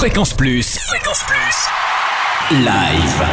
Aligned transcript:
Fréquence 0.00 0.32
Plus. 0.32 0.78
Fréquence 0.88 1.22
Plus. 1.24 1.89
Live. 2.48 3.24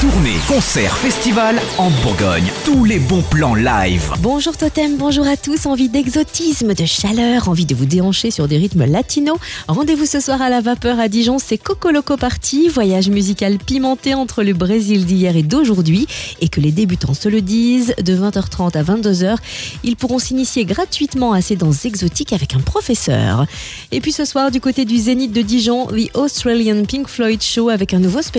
Tournée, 0.00 0.36
concert, 0.46 0.94
festival 0.94 1.58
en 1.78 1.90
Bourgogne. 2.02 2.52
Tous 2.66 2.84
les 2.84 2.98
bons 2.98 3.22
plans 3.22 3.54
live. 3.54 4.12
Bonjour 4.20 4.54
Totem, 4.54 4.98
bonjour 4.98 5.26
à 5.26 5.38
tous. 5.38 5.64
Envie 5.64 5.88
d'exotisme, 5.88 6.74
de 6.74 6.84
chaleur, 6.84 7.48
envie 7.48 7.64
de 7.64 7.74
vous 7.74 7.86
déhancher 7.86 8.30
sur 8.30 8.46
des 8.46 8.58
rythmes 8.58 8.84
latinos? 8.84 9.38
Rendez-vous 9.68 10.04
ce 10.04 10.20
soir 10.20 10.42
à 10.42 10.50
la 10.50 10.60
vapeur 10.60 11.00
à 11.00 11.08
Dijon, 11.08 11.38
c'est 11.38 11.56
Coco 11.56 11.90
Loco 11.90 12.18
Party, 12.18 12.68
voyage 12.68 13.08
musical 13.08 13.56
pimenté 13.56 14.12
entre 14.12 14.42
le 14.42 14.52
Brésil 14.52 15.06
d'hier 15.06 15.34
et 15.34 15.42
d'aujourd'hui. 15.42 16.06
Et 16.42 16.50
que 16.50 16.60
les 16.60 16.72
débutants 16.72 17.14
se 17.14 17.30
le 17.30 17.40
disent, 17.40 17.94
de 17.96 18.14
20h30 18.14 18.76
à 18.76 18.82
22h, 18.82 19.36
ils 19.82 19.96
pourront 19.96 20.18
s'initier 20.18 20.66
gratuitement 20.66 21.32
à 21.32 21.40
ces 21.40 21.56
danses 21.56 21.86
exotiques 21.86 22.34
avec 22.34 22.54
un 22.54 22.60
professeur. 22.60 23.46
Et 23.92 24.02
puis 24.02 24.12
ce 24.12 24.26
soir, 24.26 24.50
du 24.50 24.60
côté 24.60 24.84
du 24.84 24.98
Zénith 24.98 25.32
de 25.32 25.40
Dijon, 25.40 25.86
The 25.86 26.14
Australian 26.14 26.84
Pink 26.84 27.08
Floyd 27.08 27.42
Show 27.42 27.70
avec 27.70 27.94
un 27.94 27.98
nouveau 27.98 28.20
spectacle, 28.20 28.35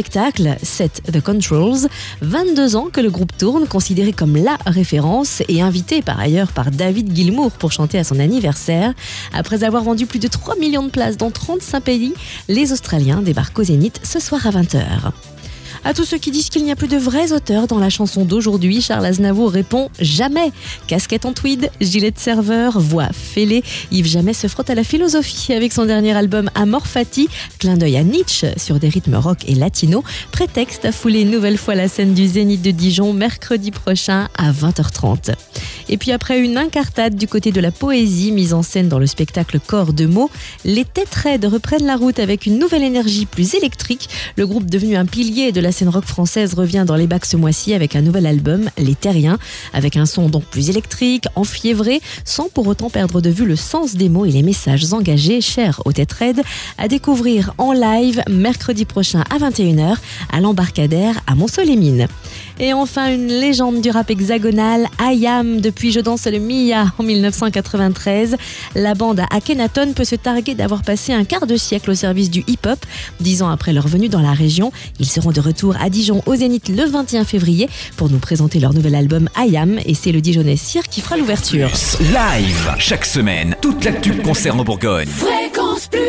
Set 0.62 1.02
the 1.12 1.22
Control 1.22 1.76
22 2.22 2.76
ans 2.76 2.88
que 2.92 3.02
le 3.02 3.10
groupe 3.10 3.36
tourne, 3.36 3.68
considéré 3.68 4.14
comme 4.14 4.36
la 4.36 4.58
référence 4.68 5.42
et 5.48 5.62
invité 5.62 6.04
par 6.04 6.20
ailleurs 6.20 6.52
par 6.52 6.70
David 6.70 7.16
Gilmour 7.16 7.52
pour 7.52 7.72
chanter 7.72 7.98
à 7.98 8.04
son 8.04 8.20
anniversaire. 8.20 8.94
Après 9.34 9.64
avoir 9.64 9.84
vendu 9.84 10.06
plus 10.06 10.20
de 10.20 10.28
3 10.28 10.56
millions 10.58 10.84
de 10.84 10.92
places 10.92 11.18
dans 11.18 11.32
35 11.32 11.82
pays, 11.82 12.14
les 12.48 12.72
Australiens 12.73 13.22
débarquent 13.22 13.58
au 13.58 13.64
Zénith 13.64 14.00
ce 14.04 14.20
soir 14.20 14.46
à 14.46 14.52
20h. 14.52 15.12
À 15.88 15.94
tous 15.94 16.04
ceux 16.04 16.18
qui 16.18 16.32
disent 16.32 16.50
qu'il 16.50 16.66
n'y 16.66 16.72
a 16.73 16.76
plus 16.76 16.90
de 16.90 16.98
vrais 16.98 17.32
auteurs 17.32 17.66
dans 17.66 17.80
la 17.80 17.90
chanson 17.90 18.26
d'aujourd'hui, 18.26 18.82
Charles 18.82 19.05
Aznavour 19.05 19.50
répond 19.50 19.90
jamais. 20.02 20.52
Casquette 20.86 21.23
en 21.23 21.32
tweed, 21.32 21.72
gilet 21.80 22.12
de 22.12 22.20
serveur, 22.20 22.78
voix 22.78 23.08
fêlée, 23.14 23.64
Yves 23.90 24.08
Jamais 24.08 24.34
se 24.34 24.48
frotte 24.48 24.70
à 24.70 24.76
la 24.76 24.84
philosophie 24.84 25.54
avec 25.54 25.72
son 25.72 25.86
dernier 25.86 26.12
album 26.12 26.52
Amor 26.55 26.88
Fati, 26.88 27.30
clin 27.58 27.78
d'œil 27.78 27.95
à 27.95 28.04
Nietzsche 28.04 28.48
sur 28.58 28.80
des 28.80 28.90
rythmes 28.90 29.16
rock 29.16 29.38
et 29.48 29.55
latino, 29.55 30.04
prétexte 30.34 30.84
à 30.84 30.92
fouler 30.92 31.22
une 31.22 31.31
nouvelle 31.31 31.58
fois 31.58 31.73
la 31.73 31.88
scène 31.88 32.14
du 32.14 32.28
Zénith 32.28 32.61
de 32.61 32.72
Dijon 32.72 33.14
mercredi 33.14 33.72
prochain 33.72 34.28
à 34.38 34.52
20h30. 34.52 35.36
Et 35.89 35.97
puis 35.97 36.11
après 36.11 36.39
une 36.39 36.57
incartade 36.57 37.16
du 37.16 37.27
côté 37.27 37.52
de 37.52 37.61
la 37.61 37.71
poésie 37.71 38.31
mise 38.31 38.53
en 38.53 38.61
scène 38.61 38.89
dans 38.89 38.99
le 38.99 39.07
spectacle 39.07 39.59
Corps 39.59 39.93
de 39.93 40.05
mots, 40.05 40.30
les 40.66 40.83
Têtes 40.83 41.13
Raides 41.13 41.45
reprennent 41.45 41.85
la 41.85 41.95
route 41.95 42.19
avec 42.19 42.45
une 42.45 42.59
nouvelle 42.59 42.83
énergie 42.83 43.25
plus 43.25 43.55
électrique. 43.55 44.09
Le 44.35 44.45
groupe 44.45 44.69
devenu 44.69 44.95
un 44.95 45.05
pilier 45.05 45.52
de 45.52 45.61
la 45.61 45.71
scène 45.71 45.89
rock 45.89 46.05
française 46.05 46.53
revient 46.53 46.83
dans 46.85 46.95
les 46.95 47.08
bacs 47.08 47.25
ce 47.25 47.38
mois-ci 47.38 47.73
avec 47.73 47.95
un 47.95 48.02
nouvel 48.02 48.25
album, 48.25 48.69
Les 48.77 48.95
Terriens, 48.95 49.38
avec 49.73 49.95
un 49.95 50.05
son 50.05 50.30
donc 50.30 50.43
plus 50.45 50.69
électrique, 50.69 51.25
enfiévré, 51.35 52.02
sans 52.25 52.49
pour 52.49 52.67
autant 52.67 52.89
perdre 52.89 53.21
de 53.21 53.30
vue 53.30 53.45
le 53.45 53.55
sens 53.55 53.95
des 53.95 54.09
mots 54.09 54.25
et 54.25 54.31
les 54.31 54.43
messages 54.43 54.93
engagés 54.93 55.41
chers 55.41 55.81
aux 55.85 55.93
Têtes 55.93 56.13
Raides, 56.13 56.41
à 56.77 56.88
découvrir 56.88 57.53
en 57.58 57.71
live 57.71 58.23
mercredi 58.30 58.85
prochain 58.85 59.23
à 59.30 59.38
21h 59.38 59.95
à 60.31 60.41
l'embarcadère 60.41 61.21
à 61.27 61.35
Mont-Solémine. 61.35 62.08
Et 62.59 62.73
enfin, 62.73 63.13
une 63.13 63.27
légende 63.27 63.81
du 63.81 63.91
rap 63.91 64.09
hexagonal, 64.09 64.88
Ayam, 64.97 65.61
depuis 65.61 65.77
Je 65.80 66.00
danse 66.00 66.25
le 66.25 66.39
Mia 66.39 66.92
en 66.97 67.03
1993. 67.03 68.36
La 68.75 68.94
bande 68.94 69.20
à 69.20 69.28
Akhenaton 69.30 69.94
peut 69.94 70.03
se 70.03 70.16
targuer 70.16 70.56
d'avoir 70.56 70.81
passé 70.81 71.14
un 71.14 71.23
quart 71.23 71.45
de 71.45 71.56
siècle 71.56 71.92
au 71.92 71.95
service 71.95 72.30
du 72.30 72.44
hip-hop. 72.47 72.80
Dix 73.20 73.42
ans 73.44 73.50
après 73.50 73.73
leur 73.73 73.88
venue 73.88 74.09
dans 74.09 74.22
la 74.22 74.33
région, 74.33 74.72
ils 75.00 75.05
seront 75.05 75.31
de 75.31 75.39
retour 75.39 75.75
à 75.80 75.89
Dijon 75.89 76.23
au 76.25 76.36
Zénith 76.36 76.70
le 76.70 76.83
21 76.86 77.25
février 77.25 77.70
pour 77.95 78.09
nous 78.09 78.20
présenter 78.20 78.59
leur 78.59 78.73
nouvel 78.73 78.95
album 78.95 79.30
Ayam. 79.36 79.80
Et 79.86 79.94
c'est 79.94 80.11
le 80.11 80.20
Dijonais 80.20 80.58
Cirque 80.58 80.89
qui 80.89 81.02
fera 81.02 81.16
l'ouverture. 81.16 81.70
Live, 82.00 82.73
chaque 82.80 83.05
semaine, 83.05 83.55
toute 83.61 83.86
l'actu 83.86 84.17
concerne 84.17 84.59
en 84.59 84.64
Bourgogne. 84.64 85.08
Fréquence 85.08 85.88
Plus 85.88 86.06